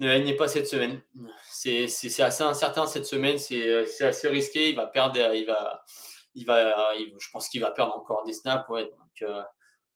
Il 0.00 0.24
n'est 0.24 0.36
pas 0.36 0.48
cette 0.48 0.66
semaine. 0.66 1.02
C'est 1.50 1.84
assez 2.22 2.42
incertain 2.42 2.86
cette 2.86 3.04
semaine. 3.04 3.38
C'est 3.38 4.04
assez 4.04 4.28
risqué. 4.28 4.70
Il 4.70 4.76
va 4.76 4.86
perdre. 4.86 5.18
Il 5.34 5.44
va, 5.46 5.84
il 6.34 6.46
va, 6.46 6.94
je 6.96 7.30
pense 7.32 7.48
qu'il 7.48 7.60
va 7.60 7.70
perdre 7.70 7.96
encore 7.96 8.24
des 8.24 8.32
snaps. 8.32 8.68
Ouais, 8.68 8.90
euh, 9.22 9.42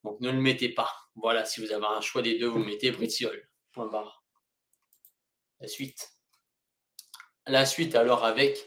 donc, 0.02 0.20
ne 0.20 0.30
le 0.30 0.40
mettez 0.40 0.68
pas. 0.68 0.90
Voilà, 1.14 1.44
si 1.44 1.60
vous 1.60 1.72
avez 1.72 1.86
un 1.86 2.00
choix 2.00 2.22
des 2.22 2.38
deux, 2.38 2.48
vous 2.48 2.58
mettez 2.58 2.90
Britiol. 2.90 3.48
Point 3.72 3.86
barre. 3.86 4.24
La 5.60 5.68
suite. 5.68 6.10
La 7.46 7.66
suite, 7.66 7.94
alors, 7.94 8.24
avec 8.24 8.66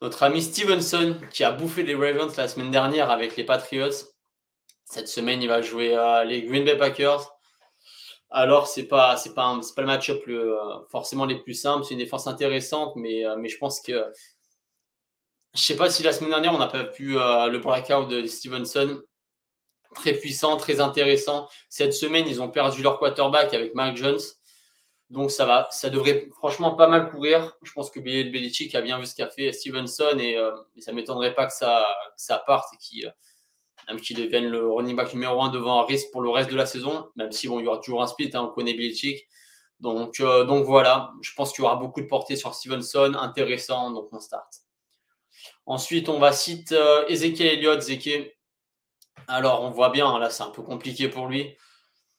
notre 0.00 0.22
ami 0.22 0.42
Stevenson 0.42 1.18
qui 1.30 1.44
a 1.44 1.50
bouffé 1.50 1.82
les 1.82 1.94
Ravens 1.94 2.36
la 2.36 2.48
semaine 2.48 2.70
dernière 2.70 3.10
avec 3.10 3.36
les 3.36 3.44
Patriots. 3.44 3.90
Cette 4.84 5.08
semaine, 5.08 5.42
il 5.42 5.48
va 5.48 5.60
jouer 5.60 5.96
les 6.26 6.42
Green 6.42 6.64
Bay 6.64 6.78
Packers. 6.78 7.38
Alors, 8.30 8.66
c'est 8.68 8.86
pas, 8.86 9.16
c'est 9.16 9.34
pas, 9.34 9.58
pas 9.74 9.82
le 9.82 9.86
match-up 9.86 10.22
euh, 10.28 10.58
forcément 10.90 11.24
les 11.24 11.38
plus 11.38 11.54
simples. 11.54 11.84
C'est 11.84 11.94
une 11.94 12.00
défense 12.00 12.26
intéressante, 12.26 12.94
mais, 12.96 13.24
euh, 13.24 13.36
mais 13.36 13.48
je 13.48 13.56
pense 13.56 13.80
que 13.80 14.04
je 15.54 15.62
sais 15.62 15.76
pas 15.76 15.90
si 15.90 16.02
la 16.02 16.12
semaine 16.12 16.30
dernière, 16.30 16.54
on 16.54 16.58
n'a 16.58 16.66
pas 16.66 16.84
pu 16.84 17.18
euh, 17.18 17.46
le 17.48 17.58
breakout 17.58 18.08
de 18.08 18.26
Stevenson. 18.26 19.02
Très 19.94 20.12
puissant, 20.12 20.56
très 20.56 20.80
intéressant. 20.80 21.48
Cette 21.70 21.94
semaine, 21.94 22.26
ils 22.28 22.42
ont 22.42 22.50
perdu 22.50 22.82
leur 22.82 22.98
quarterback 22.98 23.54
avec 23.54 23.74
Mike 23.74 23.96
Jones. 23.96 24.20
Donc 25.10 25.30
ça 25.30 25.46
va, 25.46 25.66
ça 25.70 25.88
devrait 25.88 26.28
franchement 26.36 26.74
pas 26.74 26.86
mal 26.86 27.10
courir. 27.10 27.56
Je 27.62 27.72
pense 27.72 27.90
que 27.90 27.98
Bill 27.98 28.30
Belichick 28.30 28.74
a 28.74 28.82
bien 28.82 28.98
vu 28.98 29.06
ce 29.06 29.14
qu'a 29.14 29.28
fait 29.28 29.52
Stevenson 29.52 30.18
et, 30.18 30.36
euh, 30.36 30.54
ça 30.80 30.92
ne 30.92 30.96
m'étonnerait 30.96 31.34
pas 31.34 31.46
que 31.46 31.54
ça, 31.54 31.86
parte 32.46 32.68
et 32.74 32.76
qu'il 32.76 33.06
euh, 33.06 34.22
devienne 34.22 34.48
le 34.48 34.70
running 34.70 34.94
back 34.94 35.14
numéro 35.14 35.40
un 35.40 35.48
devant 35.48 35.80
Harris 35.80 36.04
pour 36.12 36.20
le 36.20 36.28
reste 36.28 36.50
de 36.50 36.56
la 36.56 36.66
saison, 36.66 37.08
même 37.16 37.32
si 37.32 37.48
bon, 37.48 37.58
il 37.58 37.64
y 37.64 37.68
aura 37.68 37.78
toujours 37.78 38.02
un 38.02 38.06
split, 38.06 38.30
hein, 38.34 38.42
on 38.42 38.54
connaît 38.54 38.74
Belichick. 38.74 39.26
Donc, 39.80 40.20
donc 40.20 40.66
voilà, 40.66 41.12
je 41.22 41.32
pense 41.34 41.52
qu'il 41.52 41.62
y 41.62 41.66
aura 41.66 41.76
beaucoup 41.76 42.02
de 42.02 42.06
portée 42.06 42.36
sur 42.36 42.52
Stevenson, 42.54 43.14
intéressant, 43.14 43.92
donc 43.92 44.08
on 44.12 44.20
start. 44.20 44.67
Ensuite, 45.66 46.08
on 46.08 46.18
va 46.18 46.32
citer 46.32 46.74
euh, 46.74 47.06
Ezekiel 47.08 47.58
Elliott. 47.58 47.80
Zeke. 47.80 48.34
Alors, 49.26 49.62
on 49.62 49.70
voit 49.70 49.90
bien, 49.90 50.18
là, 50.18 50.30
c'est 50.30 50.42
un 50.42 50.50
peu 50.50 50.62
compliqué 50.62 51.08
pour 51.08 51.26
lui. 51.26 51.56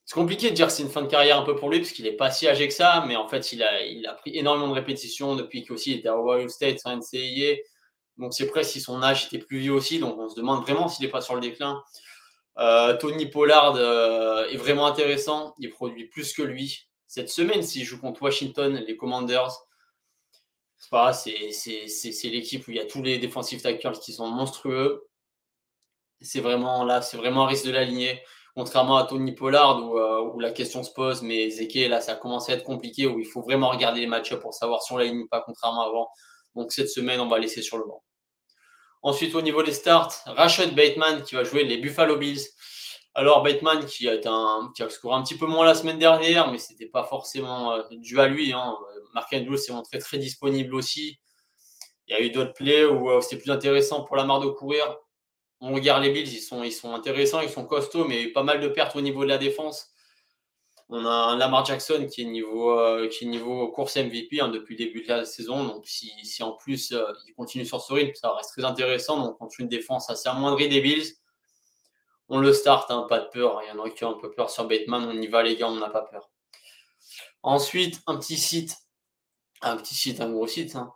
C'est 0.06 0.16
compliqué 0.16 0.50
de 0.50 0.56
dire 0.56 0.68
que 0.68 0.74
c'est 0.74 0.84
une 0.84 0.90
fin 0.90 1.02
de 1.02 1.08
carrière 1.08 1.40
un 1.40 1.44
peu 1.44 1.56
pour 1.56 1.70
lui, 1.70 1.80
parce 1.80 1.92
qu'il 1.92 2.06
n'est 2.06 2.12
pas 2.12 2.32
si 2.32 2.48
âgé 2.48 2.68
que 2.68 2.74
ça, 2.74 3.04
mais 3.08 3.16
en 3.16 3.28
fait, 3.28 3.52
il 3.52 3.64
a, 3.64 3.84
il 3.86 4.06
a 4.08 4.14
pris 4.14 4.38
énormément 4.38 4.68
de 4.68 4.74
répétitions 4.74 5.36
depuis 5.36 5.64
qu'il 5.64 5.94
était 5.94 6.10
à 6.10 6.18
Ohio 6.18 6.48
State, 6.48 6.80
en 6.86 6.98
NCAA. 6.98 7.58
Donc, 8.18 8.34
c'est 8.34 8.48
presque 8.48 8.72
si 8.72 8.82
son 8.82 9.02
âge 9.02 9.26
était 9.26 9.40
plus 9.40 9.60
vieux 9.60 9.74
aussi. 9.74 10.00
Donc, 10.00 10.18
on 10.18 10.30
se 10.30 10.36
demande 10.36 10.62
vraiment 10.62 10.88
s'il 10.88 11.06
n'est 11.06 11.12
pas 11.12 11.22
sur 11.22 11.36
le 11.36 11.42
déclin. 11.42 11.82
Tony 13.00 13.28
Pollard 13.28 13.78
est 14.50 14.58
vraiment 14.58 14.86
intéressant. 14.86 15.56
Il 15.58 15.70
produit 15.70 16.08
plus 16.08 16.34
que 16.34 16.42
lui. 16.42 16.90
Cette 17.08 17.30
semaine, 17.30 17.64
s'il 17.64 17.86
joue 17.86 18.00
contre 18.00 18.22
Washington, 18.22 18.84
les 18.86 18.98
Commanders, 18.98 19.52
c'est 20.80 22.30
l'équipe 22.30 22.68
où 22.68 22.72
il 22.72 22.78
y 22.78 22.80
a 22.80 22.86
tous 22.86 23.02
les 23.04 23.18
défensifs 23.20 23.62
tackles 23.62 24.00
qui 24.00 24.14
sont 24.14 24.28
monstrueux. 24.28 25.08
C'est 26.22 26.42
vraiment 26.42 26.84
là, 26.84 27.02
c'est 27.02 27.18
vraiment 27.18 27.46
un 27.46 27.48
risque 27.48 27.66
de 27.66 27.72
l'aligner. 27.72 28.22
Contrairement 28.56 28.98
à 28.98 29.06
Tony 29.06 29.34
Pollard 29.34 29.80
où, 29.84 30.00
où, 30.00 30.40
la 30.40 30.52
question 30.52 30.84
se 30.84 30.92
pose, 30.92 31.22
mais 31.22 31.50
Zeke, 31.50 31.88
là, 31.90 32.02
ça 32.02 32.16
commence 32.16 32.50
à 32.50 32.54
être 32.54 32.64
compliqué, 32.64 33.08
où 33.08 33.20
il 33.20 33.26
faut 33.26 33.42
vraiment 33.42 33.70
regarder 33.70 34.02
les 34.02 34.08
matchs 34.08 34.34
pour 34.36 34.54
savoir 34.54 34.82
si 34.82 34.92
on 34.92 34.98
l'aligne 34.98 35.22
ou 35.22 35.28
pas, 35.28 35.42
contrairement 35.46 35.84
à 35.84 35.88
avant. 35.88 36.10
Donc 36.56 36.72
cette 36.72 36.90
semaine, 36.90 37.22
on 37.22 37.28
va 37.28 37.40
laisser 37.40 37.62
sur 37.62 37.78
le 37.78 37.86
banc. 37.86 38.04
Ensuite, 39.02 39.34
au 39.36 39.42
niveau 39.42 39.64
des 39.64 39.72
starts, 39.72 40.14
Rashad 40.26 40.76
Bateman 40.76 41.24
qui 41.24 41.36
va 41.36 41.44
jouer 41.44 41.64
les 41.64 41.78
Buffalo 41.78 42.18
Bills. 42.18 42.42
Alors, 43.16 43.44
Bateman 43.44 43.86
qui 43.86 44.08
a, 44.08 44.20
un, 44.26 44.72
a 44.80 44.90
scoré 44.90 45.16
un 45.16 45.24
petit 45.24 45.38
peu 45.38 45.46
moins 45.46 45.66
la 45.66 45.76
semaine 45.76 46.00
dernière, 46.00 46.52
mais 46.52 46.58
ce 46.58 46.72
n'était 46.72 46.86
pas 46.86 47.04
forcément 47.04 47.74
euh, 47.74 47.84
dû 47.92 48.20
à 48.20 48.28
lui. 48.28 48.54
Hein. 48.54 48.78
Mark 49.14 49.34
Andrews 49.34 49.58
s'est 49.58 49.74
montré 49.74 50.00
très 50.00 50.18
disponible 50.18 50.76
aussi. 50.76 51.20
Il 52.10 52.14
y 52.14 52.16
a 52.16 52.22
eu 52.22 52.32
d'autres 52.32 52.54
plays 52.54 52.86
où 52.86 53.10
euh, 53.10 53.22
c'était 53.22 53.38
plus 53.38 53.52
intéressant 53.52 54.04
pour 54.04 54.16
la 54.16 54.26
marre 54.26 54.40
de 54.40 54.48
courir. 54.48 54.98
On 55.62 55.74
regarde 55.74 56.04
les 56.04 56.12
Bills, 56.12 56.34
ils 56.34 56.72
sont, 56.72 56.94
intéressants, 56.94 57.42
ils 57.42 57.50
sont 57.50 57.66
costauds, 57.66 58.06
mais 58.06 58.28
pas 58.28 58.44
mal 58.44 58.60
de 58.60 58.68
pertes 58.68 58.96
au 58.96 59.02
niveau 59.02 59.24
de 59.24 59.30
la 59.30 59.38
défense. 59.38 59.90
On 60.88 61.06
a 61.06 61.10
un 61.10 61.38
Lamar 61.38 61.66
Jackson 61.66 62.08
qui 62.12 62.22
est 62.22 62.26
niveau, 62.26 62.80
euh, 62.80 63.08
course 63.76 63.98
MVP 63.98 64.42
hein, 64.42 64.48
depuis 64.48 64.76
le 64.76 64.86
début 64.86 65.04
de 65.04 65.10
la 65.10 65.26
saison. 65.26 65.64
Donc, 65.66 65.86
si, 65.86 66.12
en 66.42 66.54
plus 66.54 66.94
euh, 66.94 67.04
il 67.28 67.34
continue 67.36 67.66
sur 67.66 67.80
ce 67.80 67.94
rythme, 67.94 68.16
ça 68.16 68.34
reste 68.34 68.54
très 68.54 68.66
intéressant. 68.66 69.22
Donc, 69.22 69.38
contre 69.38 69.60
une 69.60 69.68
défense 69.68 70.10
assez 70.10 70.28
amoindrie 70.30 70.68
des 70.68 70.82
Bills, 70.82 71.06
on 72.30 72.40
le 72.40 72.54
start, 72.54 72.90
hein, 72.92 73.06
pas 73.10 73.20
de 73.20 73.28
peur. 73.30 73.62
Il 73.64 73.70
y 73.70 73.80
en 73.80 73.84
a 73.84 73.90
qui 73.90 74.04
ont 74.06 74.16
un 74.16 74.20
peu 74.20 74.32
peur 74.32 74.50
sur 74.50 74.66
Bateman. 74.66 75.06
On 75.06 75.22
y 75.22 75.28
va, 75.28 75.44
les 75.44 75.56
gars, 75.56 75.68
on 75.68 75.76
n'a 75.76 75.90
pas 75.90 76.04
peur. 76.04 76.30
Ensuite, 77.44 78.02
un 78.08 78.18
petit 78.18 78.38
site, 78.38 78.78
un 79.62 79.78
petit 79.78 79.96
site, 79.96 80.22
un 80.22 80.30
gros 80.32 80.48
site, 80.48 80.76
hein. 80.76 80.92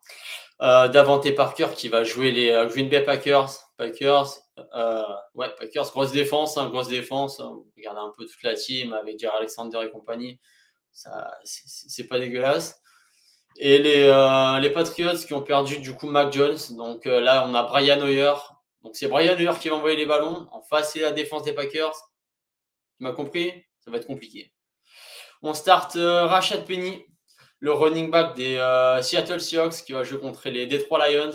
euh, 0.61 0.87
Davante 0.87 1.33
Parker 1.35 1.69
qui 1.75 1.89
va 1.89 2.03
jouer 2.03 2.31
les 2.31 2.67
Green 2.69 2.89
Bay 2.89 3.01
Packers. 3.01 3.49
Packers, 3.77 4.43
euh, 4.75 5.03
ouais, 5.33 5.49
Packers, 5.57 5.89
grosse 5.91 6.11
défense, 6.11 6.57
hein, 6.57 6.69
grosse 6.69 6.87
défense. 6.87 7.41
Regardez 7.77 8.01
un 8.01 8.13
peu 8.17 8.25
toute 8.25 8.43
la 8.43 8.53
team 8.53 8.93
avec 8.93 9.19
Jerry 9.19 9.35
Alexander 9.37 9.79
et 9.83 9.89
compagnie. 9.89 10.39
Ça, 10.91 11.31
c'est 11.43 12.07
pas 12.07 12.19
dégueulasse. 12.19 12.79
Et 13.57 13.79
les, 13.79 14.03
euh, 14.03 14.59
les, 14.59 14.69
Patriots 14.71 15.17
qui 15.25 15.33
ont 15.33 15.41
perdu 15.41 15.79
du 15.79 15.93
coup 15.93 16.07
Mac 16.07 16.31
Jones. 16.33 16.57
Donc 16.71 17.05
euh, 17.07 17.19
là, 17.19 17.45
on 17.47 17.53
a 17.55 17.63
Brian 17.63 17.99
Hoyer. 18.01 18.33
Donc 18.83 18.95
c'est 18.95 19.07
Brian 19.07 19.33
Hoyer 19.33 19.51
qui 19.59 19.69
va 19.69 19.75
envoyer 19.75 19.95
les 19.95 20.05
ballons. 20.05 20.47
En 20.51 20.61
face, 20.61 20.93
c'est 20.93 20.99
la 20.99 21.11
défense 21.11 21.43
des 21.43 21.53
Packers. 21.53 21.95
Tu 22.97 23.03
m'as 23.03 23.13
compris? 23.13 23.51
Ça 23.79 23.91
va 23.91 23.97
être 23.97 24.07
compliqué. 24.07 24.53
On 25.41 25.53
start 25.53 25.95
Rashad 25.95 26.65
Penny, 26.65 27.05
le 27.59 27.73
running 27.73 28.09
back 28.09 28.35
des 28.35 28.55
Seattle 29.01 29.41
Seahawks 29.41 29.83
qui 29.85 29.91
va 29.91 30.03
jouer 30.03 30.19
contre 30.19 30.49
les 30.49 30.67
Detroit 30.67 31.09
Lions. 31.09 31.33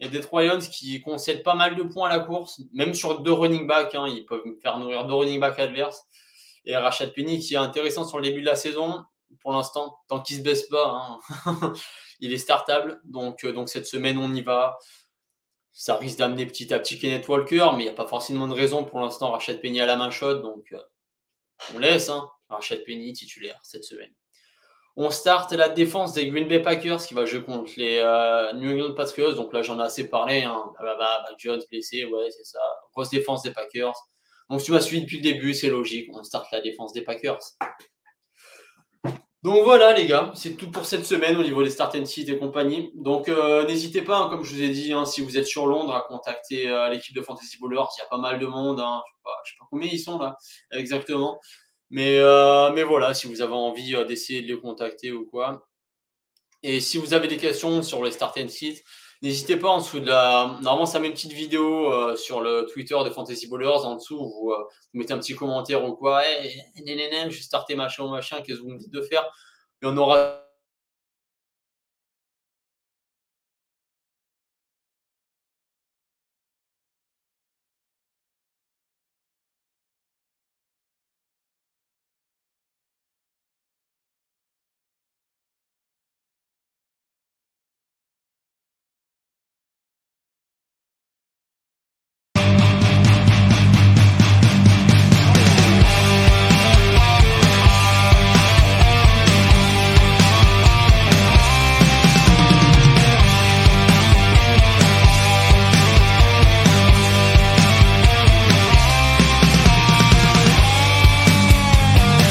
Et 0.00 0.08
Detroit 0.08 0.44
Lions 0.44 0.60
qui 0.60 1.00
concèdent 1.02 1.42
pas 1.42 1.54
mal 1.54 1.74
de 1.74 1.82
points 1.82 2.08
à 2.08 2.16
la 2.16 2.24
course, 2.24 2.60
même 2.72 2.94
sur 2.94 3.20
deux 3.20 3.32
running 3.32 3.66
backs. 3.66 3.94
Hein, 3.94 4.06
ils 4.08 4.24
peuvent 4.24 4.42
faire 4.62 4.78
nourrir 4.78 5.04
deux 5.06 5.14
running 5.14 5.40
backs 5.40 5.58
adverses. 5.58 6.04
Et 6.64 6.76
Rachad 6.76 7.12
Penny 7.14 7.40
qui 7.40 7.54
est 7.54 7.58
intéressant 7.58 8.04
sur 8.04 8.18
le 8.18 8.24
début 8.24 8.40
de 8.40 8.46
la 8.46 8.56
saison. 8.56 9.04
Pour 9.40 9.52
l'instant, 9.52 9.98
tant 10.08 10.20
qu'il 10.20 10.36
ne 10.36 10.40
se 10.40 10.44
baisse 10.44 10.66
pas, 10.68 11.18
hein, 11.46 11.74
il 12.20 12.32
est 12.32 12.38
startable. 12.38 13.02
Euh, 13.14 13.52
donc 13.52 13.68
cette 13.68 13.86
semaine, 13.86 14.18
on 14.18 14.34
y 14.34 14.42
va. 14.42 14.78
Ça 15.80 15.94
risque 15.94 16.18
d'amener 16.18 16.44
petit 16.44 16.74
à 16.74 16.80
petit 16.80 16.98
Kenneth 16.98 17.28
Walker, 17.28 17.68
mais 17.76 17.84
il 17.84 17.86
n'y 17.86 17.88
a 17.88 17.94
pas 17.94 18.08
forcément 18.08 18.48
de 18.48 18.52
raison 18.52 18.82
pour 18.82 18.98
l'instant. 18.98 19.30
Rachad 19.30 19.60
Penny 19.60 19.80
à 19.80 19.86
la 19.86 19.94
main 19.94 20.10
chaude. 20.10 20.42
Donc 20.42 20.72
euh, 20.72 20.80
on 21.72 21.78
laisse. 21.78 22.08
Hein, 22.08 22.28
Rachad 22.48 22.82
Penny 22.84 23.12
titulaire 23.12 23.60
cette 23.62 23.84
semaine. 23.84 24.10
On 24.96 25.08
start 25.10 25.52
la 25.52 25.68
défense 25.68 26.14
des 26.14 26.26
Green 26.26 26.48
Bay 26.48 26.58
Packers 26.58 27.06
qui 27.06 27.14
va 27.14 27.26
jouer 27.26 27.44
contre 27.44 27.70
les 27.76 27.98
euh, 27.98 28.52
New 28.54 28.72
England 28.72 28.94
Patriots. 28.94 29.34
Donc 29.34 29.52
là, 29.52 29.62
j'en 29.62 29.78
ai 29.78 29.84
assez 29.84 30.08
parlé. 30.08 30.42
Hein. 30.42 30.64
Bah, 30.80 30.96
bah, 30.98 31.24
Jones 31.38 31.62
blessé, 31.70 32.04
ouais, 32.04 32.28
c'est 32.32 32.44
ça. 32.44 32.58
Grosse 32.92 33.10
défense 33.10 33.44
des 33.44 33.52
Packers. 33.52 33.94
Donc, 34.50 34.60
tu 34.60 34.72
m'as 34.72 34.80
suivi 34.80 35.02
depuis 35.02 35.18
le 35.18 35.22
début, 35.22 35.54
c'est 35.54 35.70
logique. 35.70 36.10
On 36.12 36.24
start 36.24 36.50
la 36.50 36.60
défense 36.60 36.92
des 36.92 37.02
Packers. 37.02 37.38
Donc 39.44 39.62
voilà, 39.62 39.92
les 39.92 40.06
gars, 40.06 40.32
c'est 40.34 40.56
tout 40.56 40.68
pour 40.70 40.84
cette 40.84 41.04
semaine 41.04 41.36
au 41.36 41.44
niveau 41.44 41.62
des 41.62 41.70
start 41.70 41.94
and 41.94 42.06
sit 42.06 42.28
et 42.28 42.38
compagnie. 42.38 42.90
Donc 42.96 43.28
euh, 43.28 43.64
n'hésitez 43.66 44.02
pas, 44.02 44.18
hein, 44.18 44.28
comme 44.28 44.42
je 44.42 44.52
vous 44.52 44.62
ai 44.62 44.70
dit, 44.70 44.92
hein, 44.92 45.04
si 45.04 45.20
vous 45.20 45.38
êtes 45.38 45.46
sur 45.46 45.66
Londres, 45.66 45.94
à 45.94 46.00
contacter 46.00 46.68
euh, 46.68 46.88
l'équipe 46.88 47.14
de 47.14 47.22
Fantasy 47.22 47.56
Bowlers. 47.60 47.84
Il 47.96 48.00
y 48.00 48.04
a 48.04 48.08
pas 48.10 48.18
mal 48.18 48.40
de 48.40 48.46
monde. 48.46 48.78
Je 48.78 48.82
ne 48.82 49.44
sais, 49.44 49.56
pas 49.60 49.66
combien 49.70 49.88
ils 49.92 50.00
sont 50.00 50.18
là, 50.18 50.36
exactement. 50.72 51.38
Mais, 51.90 52.18
euh, 52.18 52.72
mais 52.72 52.82
voilà, 52.82 53.14
si 53.14 53.28
vous 53.28 53.40
avez 53.40 53.54
envie 53.54 53.94
d'essayer 54.06 54.42
de 54.42 54.48
les 54.48 54.60
contacter 54.60 55.12
ou 55.12 55.24
quoi. 55.26 55.68
Et 56.64 56.80
si 56.80 56.98
vous 56.98 57.14
avez 57.14 57.28
des 57.28 57.36
questions 57.36 57.82
sur 57.82 58.04
les 58.04 58.10
start 58.10 58.36
and 58.38 58.48
sit, 58.48 58.82
n'hésitez 59.22 59.56
pas 59.56 59.68
en 59.68 59.78
dessous 59.78 60.00
de 60.00 60.06
la. 60.06 60.58
Normalement, 60.60 60.86
ça 60.86 60.98
met 60.98 61.08
une 61.08 61.14
petite 61.14 61.32
vidéo 61.32 61.92
euh, 61.92 62.16
sur 62.16 62.40
le 62.40 62.66
Twitter 62.72 62.96
de 63.04 63.10
Fantasy 63.10 63.48
Ballers. 63.48 63.84
En 63.84 63.96
dessous, 63.96 64.18
vous, 64.18 64.54
mettez 64.94 65.12
un 65.12 65.18
petit 65.18 65.34
commentaire 65.34 65.84
ou 65.84 65.94
quoi. 65.94 66.24
Hey, 66.24 66.62
je 66.76 66.82
vais 66.84 67.32
starter 67.32 67.74
machin 67.74 68.08
machin, 68.10 68.40
qu'est-ce 68.42 68.58
que 68.58 68.62
vous 68.62 68.70
me 68.70 68.78
dites 68.78 68.92
de 68.92 69.02
faire 69.02 69.24
Et 69.82 69.86
on 69.86 69.96
aura 69.96 70.47